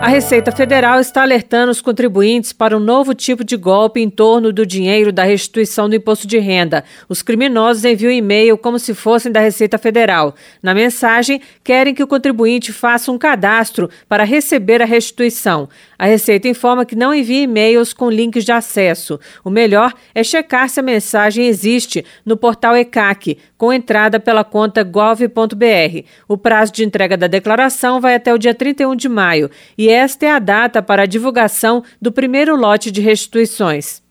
A 0.00 0.08
Receita 0.08 0.50
Federal 0.50 0.98
está 0.98 1.20
alertando 1.20 1.70
os 1.70 1.82
contribuintes 1.82 2.54
para 2.54 2.74
um 2.74 2.80
novo 2.80 3.14
tipo 3.14 3.44
de 3.44 3.54
golpe 3.54 4.00
em 4.00 4.08
torno 4.08 4.50
do 4.50 4.64
dinheiro 4.64 5.12
da 5.12 5.24
restituição 5.24 5.90
do 5.90 5.94
imposto 5.94 6.26
de 6.26 6.38
renda. 6.38 6.82
Os 7.06 7.20
criminosos 7.20 7.84
enviam 7.84 8.10
e-mail 8.10 8.56
como 8.56 8.78
se 8.78 8.94
fossem 8.94 9.30
da 9.30 9.40
Receita 9.40 9.76
Federal. 9.76 10.34
Na 10.62 10.72
mensagem, 10.72 11.42
querem 11.62 11.94
que 11.94 12.02
o 12.02 12.06
contribuinte 12.06 12.72
faça 12.72 13.12
um 13.12 13.18
cadastro 13.18 13.90
para 14.08 14.24
receber 14.24 14.80
a 14.80 14.86
restituição. 14.86 15.68
A 15.98 16.06
Receita 16.06 16.48
informa 16.48 16.86
que 16.86 16.96
não 16.96 17.14
envia 17.14 17.42
e-mails 17.42 17.92
com 17.92 18.08
links 18.08 18.42
de 18.42 18.52
acesso. 18.52 19.20
O 19.44 19.50
melhor 19.50 19.92
é 20.14 20.24
checar 20.24 20.70
se 20.70 20.80
a 20.80 20.82
mensagem 20.82 21.44
existe 21.44 22.06
no 22.24 22.38
portal 22.38 22.74
ECAC, 22.74 23.36
com 23.58 23.70
entrada 23.70 24.18
pela 24.18 24.44
conta 24.44 24.82
gov.br. 24.82 26.04
O 26.26 26.38
prazo 26.38 26.72
de 26.72 26.86
entrega 26.86 27.18
da 27.18 27.26
declaração 27.26 28.00
vai 28.00 28.14
até 28.14 28.32
o 28.32 28.38
dia 28.38 28.54
31 28.54 28.96
de 28.96 29.06
maio 29.06 29.50
e 29.76 29.89
esta 29.90 30.26
é 30.26 30.30
a 30.30 30.38
data 30.38 30.82
para 30.82 31.02
a 31.02 31.06
divulgação 31.06 31.82
do 32.00 32.12
primeiro 32.12 32.56
lote 32.56 32.90
de 32.90 33.00
restituições. 33.00 34.02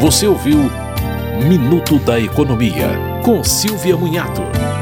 Você 0.00 0.26
ouviu 0.26 0.58
Minuto 1.46 1.98
da 1.98 2.18
Economia, 2.20 2.88
com 3.24 3.42
Silvia 3.42 3.96
Munhato. 3.96 4.73